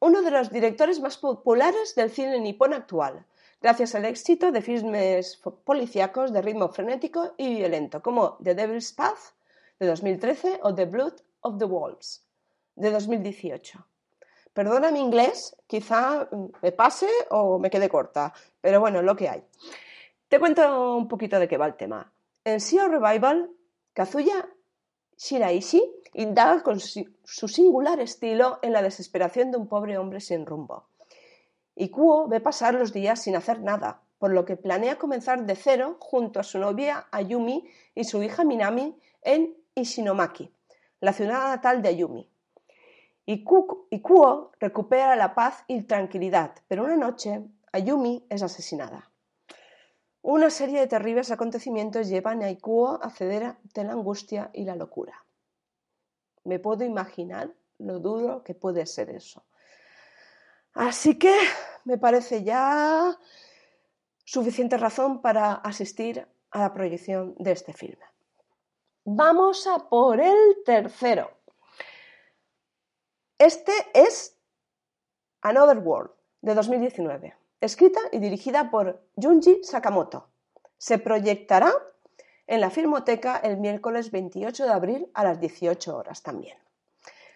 Uno 0.00 0.20
de 0.20 0.30
los 0.30 0.50
directores 0.50 1.00
más 1.00 1.16
populares 1.16 1.94
del 1.94 2.10
cine 2.10 2.38
nipón 2.40 2.74
actual, 2.74 3.24
gracias 3.62 3.94
al 3.94 4.04
éxito 4.04 4.52
de 4.52 4.60
filmes 4.60 5.40
policíacos 5.64 6.30
de 6.34 6.42
ritmo 6.42 6.68
frenético 6.68 7.32
y 7.38 7.54
violento, 7.54 8.02
como 8.02 8.36
The 8.44 8.54
Devil's 8.54 8.92
Path 8.92 9.32
de 9.80 9.86
2013 9.86 10.60
o 10.62 10.74
The 10.74 10.84
Blood 10.84 11.14
of 11.40 11.56
the 11.58 11.64
Wolves 11.64 12.22
de 12.76 12.90
2018. 12.90 13.82
Perdona 14.54 14.92
mi 14.92 15.00
inglés, 15.00 15.56
quizá 15.66 16.28
me 16.62 16.70
pase 16.70 17.08
o 17.30 17.58
me 17.58 17.70
quede 17.70 17.88
corta, 17.88 18.32
pero 18.60 18.78
bueno, 18.78 19.02
lo 19.02 19.16
que 19.16 19.28
hay. 19.28 19.42
Te 20.28 20.38
cuento 20.38 20.96
un 20.96 21.08
poquito 21.08 21.40
de 21.40 21.48
qué 21.48 21.58
va 21.58 21.66
el 21.66 21.74
tema. 21.74 22.12
En 22.44 22.60
Sea 22.60 22.86
Revival, 22.86 23.50
Kazuya 23.92 24.48
Shiraishi 25.18 25.82
indaga 26.14 26.62
con 26.62 26.78
su 26.78 27.48
singular 27.48 27.98
estilo 27.98 28.60
en 28.62 28.72
la 28.72 28.82
desesperación 28.82 29.50
de 29.50 29.58
un 29.58 29.66
pobre 29.66 29.98
hombre 29.98 30.20
sin 30.20 30.46
rumbo. 30.46 30.86
Ikuo 31.74 32.28
ve 32.28 32.40
pasar 32.40 32.74
los 32.74 32.92
días 32.92 33.20
sin 33.20 33.34
hacer 33.34 33.60
nada, 33.60 34.02
por 34.18 34.32
lo 34.32 34.44
que 34.44 34.56
planea 34.56 34.98
comenzar 34.98 35.44
de 35.44 35.56
cero 35.56 35.96
junto 35.98 36.38
a 36.38 36.44
su 36.44 36.60
novia 36.60 37.08
Ayumi 37.10 37.68
y 37.96 38.04
su 38.04 38.22
hija 38.22 38.44
Minami 38.44 38.96
en 39.22 39.56
Ishinomaki, 39.74 40.52
la 41.00 41.12
ciudad 41.12 41.48
natal 41.48 41.82
de 41.82 41.88
Ayumi. 41.88 42.30
Ikuo 43.26 44.52
recupera 44.60 45.16
la 45.16 45.34
paz 45.34 45.64
y 45.66 45.82
tranquilidad, 45.82 46.54
pero 46.68 46.84
una 46.84 46.96
noche 46.96 47.42
Ayumi 47.72 48.26
es 48.28 48.42
asesinada. 48.42 49.10
Una 50.20 50.50
serie 50.50 50.80
de 50.80 50.86
terribles 50.86 51.30
acontecimientos 51.30 52.08
llevan 52.08 52.42
a 52.42 52.50
Ikuo 52.50 52.98
a 53.02 53.10
ceder 53.10 53.44
ante 53.44 53.84
la 53.84 53.92
angustia 53.92 54.50
y 54.52 54.64
la 54.64 54.76
locura. 54.76 55.24
Me 56.44 56.58
puedo 56.58 56.84
imaginar 56.84 57.50
lo 57.78 57.98
duro 57.98 58.42
que 58.42 58.54
puede 58.54 58.86
ser 58.86 59.10
eso. 59.10 59.44
Así 60.72 61.18
que 61.18 61.34
me 61.84 61.98
parece 61.98 62.42
ya 62.42 63.18
suficiente 64.24 64.76
razón 64.76 65.20
para 65.20 65.52
asistir 65.52 66.26
a 66.50 66.60
la 66.60 66.72
proyección 66.72 67.34
de 67.38 67.52
este 67.52 67.72
filme. 67.72 68.04
Vamos 69.04 69.66
a 69.66 69.88
por 69.88 70.20
el 70.20 70.62
tercero. 70.64 71.30
Este 73.38 73.72
es 73.94 74.36
Another 75.42 75.78
World, 75.78 76.12
de 76.40 76.54
2019, 76.54 77.34
escrita 77.60 77.98
y 78.12 78.20
dirigida 78.20 78.70
por 78.70 79.02
Junji 79.20 79.64
Sakamoto. 79.64 80.28
Se 80.78 80.98
proyectará 80.98 81.72
en 82.46 82.60
la 82.60 82.70
Filmoteca 82.70 83.38
el 83.38 83.56
miércoles 83.56 84.12
28 84.12 84.66
de 84.66 84.72
abril 84.72 85.10
a 85.14 85.24
las 85.24 85.40
18 85.40 85.96
horas 85.96 86.22
también. 86.22 86.56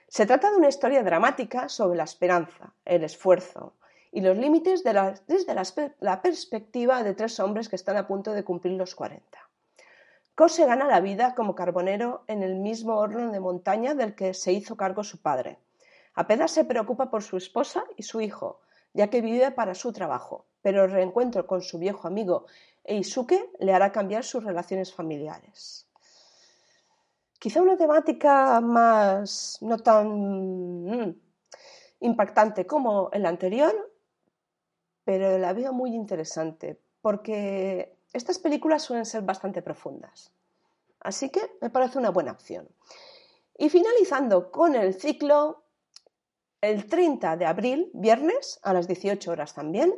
Se 0.07 0.25
trata 0.25 0.53
de 0.53 0.59
una 0.59 0.69
historia 0.69 1.03
dramática 1.03 1.69
sobre 1.69 1.97
la 1.97 2.05
esperanza, 2.05 2.73
el 2.85 3.03
esfuerzo 3.03 3.73
y 4.13 4.21
los 4.21 4.39
límites 4.39 4.85
desde 4.85 5.55
la, 5.99 6.23
perspectiva 6.23 7.03
de 7.03 7.15
tres 7.15 7.41
hombres 7.41 7.69
que 7.69 7.75
están 7.75 7.97
a 7.97 8.07
punto 8.07 8.35
de 8.35 8.45
cumplir 8.45 8.75
los 8.75 8.95
40. 8.95 9.27
Ko 10.37 10.49
se 10.49 10.65
gana 10.65 10.87
la 10.87 11.01
vida 11.01 11.35
como 11.35 11.57
carbonero 11.57 12.23
en 12.29 12.45
el 12.45 12.55
mismo 12.55 12.99
horno 12.99 13.33
de 13.33 13.41
montaña 13.41 13.95
del 13.95 14.15
que 14.15 14.33
se 14.33 14.53
hizo 14.53 14.77
cargo 14.77 15.03
su 15.03 15.21
padre. 15.21 15.59
Apenas 16.19 16.51
se 16.51 16.65
preocupa 16.65 17.11
por 17.11 17.23
su 17.23 17.37
esposa 17.37 17.85
y 17.97 18.03
su 18.03 18.21
hijo, 18.21 18.61
ya 18.93 19.09
que 19.09 19.21
vive 19.21 19.53
para 19.53 19.77
su 19.77 19.93
trabajo, 19.93 20.47
pero 20.63 20.83
el 20.83 20.91
reencuentro 20.91 21.47
con 21.47 21.63
su 21.63 21.79
viejo 21.79 22.09
amigo 22.09 22.47
Eisuke 22.83 23.53
le 23.61 23.73
hará 23.73 23.93
cambiar 23.93 24.25
sus 24.25 24.43
relaciones 24.43 24.93
familiares. 24.93 25.87
Quizá 27.39 27.63
una 27.63 27.77
temática 27.77 28.61
más 28.61 29.59
no 29.61 29.79
tan 29.79 30.09
mm, 30.87 31.21
impactante 32.01 32.67
como 32.67 33.11
el 33.13 33.25
anterior, 33.25 33.73
pero 35.05 35.39
la 35.39 35.53
veo 35.53 35.73
muy 35.73 35.95
interesante 35.95 36.81
porque 37.01 37.97
estas 38.13 38.41
películas 38.41 38.83
suelen 38.83 39.07
ser 39.07 39.23
bastante 39.23 39.63
profundas. 39.63 40.33
Así 40.99 41.31
que 41.31 41.59
me 41.61 41.71
parece 41.71 41.97
una 41.97 42.11
buena 42.11 42.33
opción. 42.33 42.69
Y 43.57 43.69
finalizando 43.69 44.51
con 44.51 44.75
el 44.75 44.95
ciclo, 44.95 45.63
el 46.61 46.87
30 46.87 47.37
de 47.37 47.47
abril, 47.47 47.91
viernes, 47.95 48.59
a 48.63 48.73
las 48.73 48.89
18 48.89 49.31
horas 49.31 49.55
también, 49.55 49.95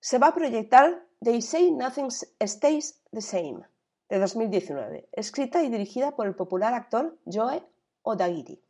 se 0.00 0.18
va 0.18 0.28
a 0.28 0.34
proyectar 0.34 1.06
They 1.22 1.42
Say 1.42 1.72
Nothing 1.72 2.10
Stays 2.10 3.02
the 3.12 3.20
Same, 3.20 3.60
de 4.08 4.18
2019, 4.18 5.08
escrita 5.12 5.62
y 5.62 5.68
dirigida 5.68 6.16
por 6.16 6.26
el 6.26 6.34
popular 6.34 6.72
actor 6.72 7.18
Joe 7.26 7.62
Odagiri, 8.02 8.62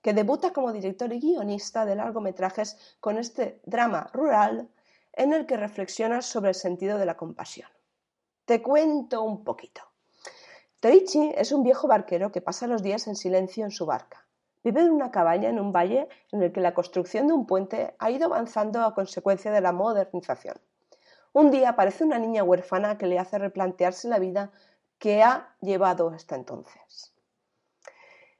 que 0.00 0.14
debuta 0.14 0.52
como 0.52 0.72
director 0.72 1.12
y 1.12 1.20
guionista 1.20 1.84
de 1.84 1.96
largometrajes 1.96 2.96
con 3.00 3.18
este 3.18 3.60
drama 3.66 4.10
rural 4.14 4.70
en 5.12 5.34
el 5.34 5.44
que 5.44 5.58
reflexiona 5.58 6.22
sobre 6.22 6.50
el 6.50 6.54
sentido 6.54 6.96
de 6.96 7.04
la 7.04 7.16
compasión. 7.16 7.68
Te 8.46 8.62
cuento 8.62 9.22
un 9.22 9.44
poquito. 9.44 9.82
Toichi 10.80 11.32
es 11.36 11.52
un 11.52 11.62
viejo 11.62 11.86
barquero 11.86 12.32
que 12.32 12.40
pasa 12.40 12.66
los 12.66 12.82
días 12.82 13.06
en 13.06 13.16
silencio 13.16 13.64
en 13.64 13.70
su 13.70 13.84
barca. 13.84 14.26
Vive 14.62 14.82
en 14.82 14.90
una 14.90 15.10
cabaña 15.10 15.48
en 15.48 15.58
un 15.58 15.72
valle 15.72 16.08
en 16.32 16.42
el 16.42 16.52
que 16.52 16.60
la 16.60 16.74
construcción 16.74 17.26
de 17.26 17.32
un 17.32 17.46
puente 17.46 17.94
ha 17.98 18.10
ido 18.10 18.26
avanzando 18.26 18.82
a 18.82 18.94
consecuencia 18.94 19.50
de 19.50 19.60
la 19.60 19.72
modernización. 19.72 20.56
Un 21.32 21.50
día 21.50 21.70
aparece 21.70 22.04
una 22.04 22.18
niña 22.18 22.42
huérfana 22.42 22.98
que 22.98 23.06
le 23.06 23.18
hace 23.18 23.38
replantearse 23.38 24.08
la 24.08 24.18
vida 24.18 24.50
que 24.98 25.22
ha 25.22 25.54
llevado 25.60 26.10
hasta 26.10 26.34
entonces. 26.34 27.14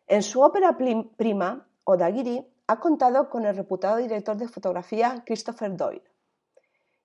En 0.07 0.23
su 0.23 0.43
ópera 0.43 0.77
prima, 1.17 1.67
Odagiri 1.85 2.47
ha 2.67 2.81
contado 2.81 3.31
con 3.31 3.47
el 3.47 3.57
reputado 3.57 3.97
director 3.97 4.37
de 4.37 4.49
fotografía 4.49 5.23
Christopher 5.25 5.77
Doyle, 5.77 6.03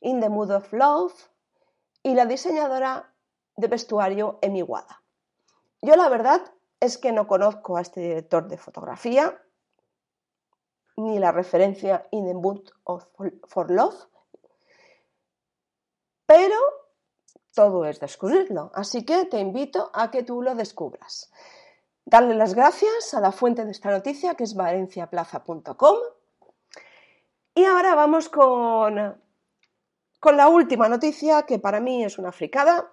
In 0.02 0.20
the 0.20 0.30
Mood 0.30 0.52
of 0.52 0.74
Love 0.74 1.14
y 2.04 2.16
la 2.16 2.26
diseñadora 2.26 3.14
de 3.56 3.68
vestuario 3.68 4.40
Emi 4.42 4.62
Wada. 4.62 5.02
Yo 5.82 5.96
la 5.96 6.10
verdad 6.10 6.42
es 6.80 6.98
que 6.98 7.12
no 7.12 7.28
conozco 7.28 7.78
a 7.78 7.82
este 7.82 8.02
director 8.02 8.48
de 8.48 8.58
fotografía 8.58 9.42
ni 10.98 11.20
la 11.20 11.32
referencia 11.32 12.08
In 12.12 12.26
the 12.26 12.34
Mood 12.34 12.70
of 12.84 13.06
for 13.48 13.70
Love, 13.70 14.08
pero 16.26 16.56
todo 17.54 17.86
es 17.86 18.00
descubrirlo, 18.00 18.72
así 18.74 19.06
que 19.06 19.26
te 19.26 19.40
invito 19.40 19.90
a 19.94 20.12
que 20.12 20.24
tú 20.24 20.42
lo 20.42 20.56
descubras. 20.56 21.32
Darle 22.06 22.36
las 22.36 22.54
gracias 22.54 23.14
a 23.14 23.20
la 23.20 23.32
fuente 23.32 23.66
de 23.66 23.72
esta 23.72 23.90
noticia, 23.90 24.36
que 24.36 24.44
es 24.44 24.56
valenciaplaza.com. 24.56 25.98
Y 27.56 27.66
ahora 27.66 27.96
vamos 27.96 28.30
con, 28.30 29.22
con 30.20 30.38
la 30.38 30.48
última 30.50 30.88
noticia, 30.88 31.44
que 31.44 31.58
para 31.58 31.80
mí 31.80 32.04
es 32.04 32.20
una 32.20 32.32
fricada, 32.32 32.92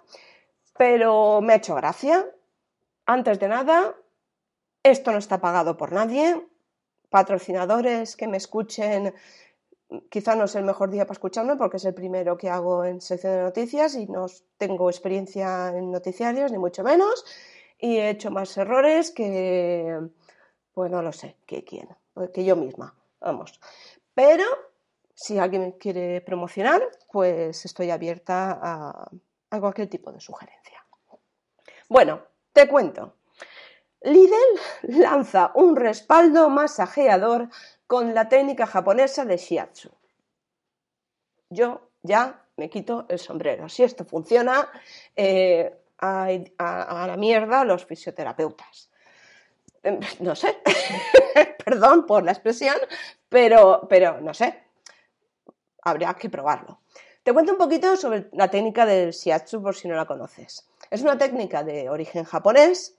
pero 0.77 1.41
me 1.41 1.53
ha 1.53 1.57
hecho 1.57 1.75
gracia. 1.75 2.25
Antes 3.05 3.39
de 3.39 3.47
nada, 3.47 3.95
esto 4.81 5.11
no 5.11 5.17
está 5.17 5.41
pagado 5.41 5.75
por 5.77 5.91
nadie. 5.91 6.47
Patrocinadores 7.09 8.15
que 8.15 8.27
me 8.27 8.37
escuchen 8.37 9.13
quizá 10.09 10.35
no 10.35 10.45
es 10.45 10.55
el 10.55 10.63
mejor 10.63 10.89
día 10.89 11.05
para 11.05 11.13
escucharme 11.13 11.55
porque 11.55 11.77
es 11.77 11.85
el 11.85 11.93
primero 11.93 12.37
que 12.37 12.49
hago 12.49 12.85
en 12.85 13.01
sección 13.01 13.33
de 13.33 13.43
noticias 13.43 13.95
y 13.95 14.07
no 14.07 14.25
tengo 14.57 14.89
experiencia 14.89 15.69
en 15.69 15.91
noticiarios, 15.91 16.51
ni 16.51 16.57
mucho 16.57 16.83
menos, 16.83 17.25
y 17.77 17.97
he 17.97 18.09
hecho 18.09 18.31
más 18.31 18.57
errores 18.57 19.11
que, 19.11 19.99
pues 20.73 20.91
no 20.91 21.01
lo 21.01 21.11
sé, 21.11 21.37
que 21.45 21.63
quién, 21.63 21.89
que 22.33 22.43
yo 22.43 22.55
misma, 22.55 22.95
vamos. 23.19 23.59
Pero 24.13 24.45
si 25.13 25.37
alguien 25.37 25.73
quiere 25.73 26.21
promocionar, 26.21 26.81
pues 27.11 27.65
estoy 27.65 27.91
abierta 27.91 28.59
a, 28.61 29.09
a 29.49 29.59
cualquier 29.59 29.89
tipo 29.89 30.11
de 30.11 30.19
sugerencia. 30.19 30.83
Bueno, 31.89 32.23
te 32.53 32.67
cuento. 32.67 33.15
Lidl 34.01 34.59
lanza 34.83 35.51
un 35.55 35.75
respaldo 35.75 36.49
masajeador 36.49 37.49
con 37.87 38.13
la 38.13 38.27
técnica 38.29 38.65
japonesa 38.65 39.25
de 39.25 39.37
shiatsu. 39.37 39.89
Yo 41.49 41.89
ya 42.01 42.45
me 42.57 42.69
quito 42.69 43.05
el 43.09 43.19
sombrero. 43.19 43.69
Si 43.69 43.83
esto 43.83 44.05
funciona, 44.05 44.69
eh, 45.15 45.83
a, 45.99 47.05
la 47.07 47.15
mierda 47.17 47.63
los 47.63 47.85
fisioterapeutas. 47.85 48.89
Em, 49.81 49.99
no 50.19 50.35
sé, 50.35 50.57
perdón 51.65 52.05
por 52.05 52.23
la 52.23 52.31
expresión, 52.31 52.75
pero, 53.29 53.85
pero 53.89 54.19
no 54.21 54.33
sé, 54.33 54.63
habría 55.81 56.13
que 56.13 56.29
probarlo. 56.29 56.79
Te 57.23 57.33
cuento 57.33 57.53
un 57.53 57.57
poquito 57.57 57.95
sobre 57.95 58.29
la 58.33 58.49
técnica 58.49 58.85
del 58.85 59.11
shiatsu 59.11 59.61
por 59.61 59.75
si 59.75 59.87
no 59.87 59.95
la 59.95 60.05
conoces. 60.05 60.67
Es 60.93 61.01
una 61.01 61.17
técnica 61.17 61.63
de 61.63 61.89
origen 61.89 62.23
japonés 62.23 62.95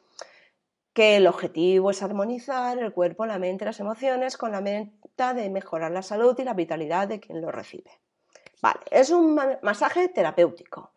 que 0.93 1.17
el 1.17 1.29
objetivo 1.29 1.93
es 1.93 2.03
armonizar 2.03 2.77
el 2.77 2.93
cuerpo, 2.93 3.25
la 3.25 3.39
mente, 3.39 3.65
las 3.65 3.79
emociones 3.79 4.37
con 4.37 4.51
la 4.51 4.61
meta 4.61 5.33
de 5.33 5.49
mejorar 5.49 5.93
la 5.93 6.03
salud 6.03 6.37
y 6.37 6.43
la 6.43 6.55
vitalidad 6.55 7.07
de 7.07 7.21
quien 7.21 7.41
lo 7.41 7.53
recibe. 7.53 7.93
Vale, 8.61 8.81
es 8.91 9.11
un 9.11 9.39
masaje 9.63 10.09
terapéutico 10.09 10.91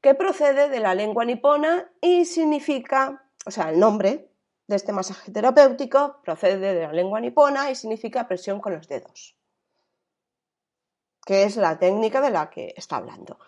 que 0.00 0.14
procede 0.14 0.70
de 0.70 0.80
la 0.80 0.94
lengua 0.94 1.26
nipona 1.26 1.92
y 2.00 2.24
significa, 2.24 3.28
o 3.44 3.50
sea, 3.50 3.68
el 3.68 3.78
nombre 3.78 4.30
de 4.68 4.76
este 4.76 4.94
masaje 4.94 5.30
terapéutico 5.30 6.22
procede 6.24 6.72
de 6.72 6.86
la 6.86 6.94
lengua 6.94 7.20
nipona 7.20 7.70
y 7.70 7.74
significa 7.74 8.26
presión 8.26 8.62
con 8.62 8.72
los 8.72 8.88
dedos, 8.88 9.36
que 11.26 11.42
es 11.42 11.58
la 11.58 11.78
técnica 11.78 12.22
de 12.22 12.30
la 12.30 12.48
que 12.48 12.72
está 12.74 12.96
hablando. 12.96 13.38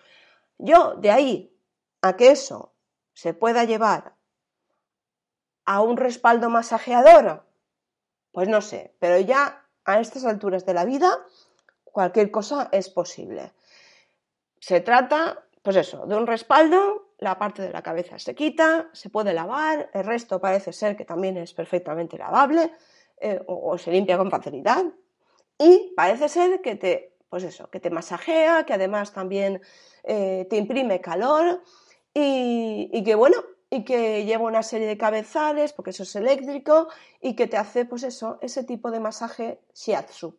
Yo, 0.58 0.96
de 0.96 1.10
ahí 1.10 1.57
a 2.02 2.16
que 2.16 2.30
eso 2.30 2.74
se 3.12 3.34
pueda 3.34 3.64
llevar 3.64 4.16
a 5.64 5.80
un 5.82 5.96
respaldo 5.96 6.50
masajeador? 6.50 7.44
Pues 8.32 8.48
no 8.48 8.60
sé, 8.60 8.94
pero 8.98 9.18
ya 9.18 9.66
a 9.84 10.00
estas 10.00 10.24
alturas 10.24 10.64
de 10.66 10.74
la 10.74 10.84
vida 10.84 11.24
cualquier 11.84 12.30
cosa 12.30 12.68
es 12.72 12.88
posible. 12.90 13.52
Se 14.60 14.80
trata, 14.80 15.44
pues 15.62 15.76
eso, 15.76 16.06
de 16.06 16.16
un 16.16 16.26
respaldo, 16.26 17.08
la 17.18 17.38
parte 17.38 17.62
de 17.62 17.72
la 17.72 17.82
cabeza 17.82 18.18
se 18.18 18.34
quita, 18.34 18.88
se 18.92 19.10
puede 19.10 19.32
lavar, 19.32 19.90
el 19.92 20.04
resto 20.04 20.40
parece 20.40 20.72
ser 20.72 20.96
que 20.96 21.04
también 21.04 21.36
es 21.36 21.52
perfectamente 21.52 22.16
lavable 22.16 22.70
eh, 23.20 23.40
o, 23.46 23.76
se 23.78 23.90
limpia 23.90 24.16
con 24.16 24.30
facilidad 24.30 24.84
y 25.58 25.92
parece 25.96 26.28
ser 26.28 26.60
que 26.60 26.76
te, 26.76 27.16
pues 27.28 27.42
eso, 27.42 27.68
que 27.68 27.80
te 27.80 27.90
masajea, 27.90 28.64
que 28.64 28.74
además 28.74 29.12
también 29.12 29.60
eh, 30.04 30.46
te 30.48 30.56
imprime 30.56 31.00
calor 31.00 31.62
y, 32.20 33.04
que 33.04 33.14
bueno, 33.14 33.36
y 33.70 33.84
que 33.84 34.24
lleva 34.24 34.44
una 34.44 34.62
serie 34.62 34.86
de 34.86 34.98
cabezales, 34.98 35.72
porque 35.72 35.90
eso 35.90 36.02
es 36.02 36.16
eléctrico, 36.16 36.88
y 37.20 37.36
que 37.36 37.46
te 37.46 37.56
hace, 37.56 37.84
pues 37.84 38.02
eso, 38.02 38.38
ese 38.40 38.64
tipo 38.64 38.90
de 38.90 39.00
masaje 39.00 39.60
shiatsu. 39.74 40.36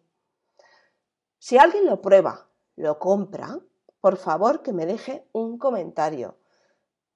Si 1.38 1.58
alguien 1.58 1.86
lo 1.86 2.02
prueba, 2.02 2.48
lo 2.76 3.00
compra, 3.00 3.60
por 4.02 4.18
favor 4.18 4.62
que 4.62 4.74
me 4.74 4.86
deje 4.86 5.26
un 5.32 5.58
comentario, 5.58 6.38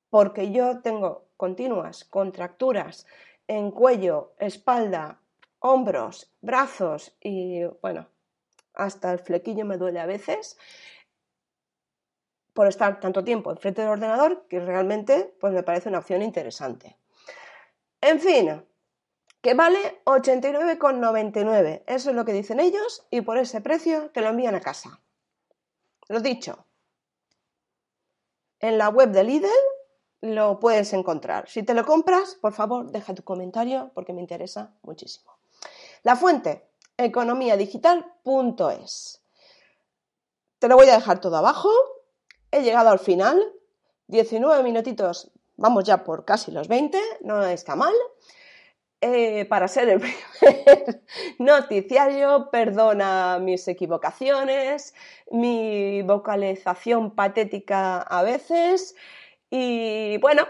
porque 0.10 0.52
yo 0.52 0.82
tengo 0.82 1.26
continuas 1.38 2.06
contracturas 2.06 3.06
en 3.48 3.72
cuello, 3.72 4.34
espalda, 4.38 5.20
hombros, 5.60 6.32
brazos 6.42 7.16
y, 7.20 7.64
bueno, 7.82 8.08
hasta 8.74 9.12
el 9.12 9.20
flequillo 9.20 9.66
me 9.66 9.78
duele 9.78 10.00
a 10.00 10.06
veces 10.06 10.58
por 12.54 12.68
estar 12.68 13.00
tanto 13.00 13.24
tiempo 13.24 13.52
enfrente 13.52 13.82
del 13.82 13.92
ordenador 13.92 14.46
que 14.48 14.60
realmente 14.60 15.36
pues 15.40 15.54
me 15.54 15.64
parece 15.64 15.90
una 15.90 16.00
opción 16.00 16.22
interesante. 16.22 16.98
En 18.02 18.20
fin, 18.20 18.66
que 19.42 19.54
vale 19.54 20.02
89,99. 20.06 21.84
Eso 21.86 22.10
es 22.10 22.16
lo 22.16 22.26
que 22.26 22.34
dicen 22.34 22.60
ellos 22.60 23.06
y 23.12 23.22
por 23.22 23.38
ese 23.38 23.62
precio 23.62 24.10
te 24.12 24.22
lo 24.22 24.30
envían 24.30 24.56
a 24.56 24.62
casa. 24.62 25.00
lo 26.08 26.20
dicho, 26.22 26.66
en 28.60 28.78
la 28.78 28.90
web 28.90 29.12
de 29.12 29.24
Lidl 29.24 29.48
lo 30.22 30.60
puedes 30.60 30.94
encontrar. 30.94 31.50
Si 31.50 31.64
te 31.64 31.74
lo 31.74 31.86
compras, 31.86 32.36
por 32.36 32.54
favor, 32.54 32.92
deja 32.92 33.14
tu 33.14 33.24
comentario 33.24 33.92
porque 33.94 34.14
me 34.14 34.22
interesa 34.22 34.74
muchísimo. 34.82 35.38
La 36.04 36.16
fuente, 36.16 36.70
economiadigital.es. 36.96 39.22
Te 40.60 40.68
lo 40.70 40.78
voy 40.78 40.88
a 40.88 40.96
dejar 40.96 41.20
todo 41.20 41.36
abajo. 41.36 41.70
He 42.54 42.62
llegado 42.62 42.92
al 42.92 43.00
final. 43.00 43.42
19 44.10 44.62
minutitos, 44.62 45.32
vamos 45.56 45.86
ya 45.86 46.04
por 46.04 46.24
casi 46.24 46.52
los 46.52 46.68
20, 46.68 47.00
no 47.22 47.44
está 47.46 47.76
mal. 47.76 47.96
Eh, 49.02 49.46
para 49.46 49.68
ser 49.68 49.90
el 49.90 50.00
primer 50.40 51.02
noticiario, 51.40 52.50
perdona 52.52 53.40
mis 53.42 53.68
equivocaciones, 53.68 54.94
mi 55.32 56.04
vocalización 56.04 57.16
patética 57.16 58.00
a 58.02 58.22
veces 58.22 58.96
y 59.50 60.20
bueno, 60.20 60.48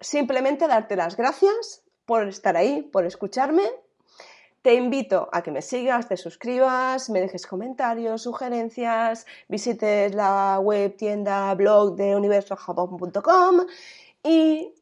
simplemente 0.00 0.66
darte 0.66 0.96
las 0.96 1.16
gracias 1.16 1.84
por 2.06 2.26
estar 2.26 2.56
ahí, 2.56 2.82
por 2.82 3.06
escucharme. 3.06 3.62
Te 4.66 4.74
invito 4.74 5.28
a 5.30 5.42
que 5.44 5.52
me 5.52 5.62
sigas, 5.62 6.08
te 6.08 6.16
suscribas, 6.16 7.08
me 7.08 7.20
dejes 7.20 7.46
comentarios, 7.46 8.22
sugerencias, 8.22 9.24
visites 9.46 10.12
la 10.12 10.58
web 10.58 10.96
tienda 10.96 11.54
blog 11.54 11.94
de 11.94 12.16
universojabón.com 12.16 13.60
y 14.24 14.74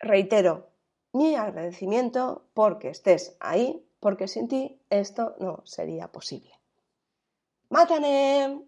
reitero, 0.00 0.68
mi 1.14 1.34
agradecimiento 1.34 2.44
porque 2.52 2.90
estés 2.90 3.38
ahí, 3.40 3.82
porque 4.00 4.28
sin 4.28 4.48
ti 4.48 4.78
esto 4.90 5.34
no 5.38 5.62
sería 5.64 6.08
posible. 6.08 6.52
¡Mátane! 7.70 8.66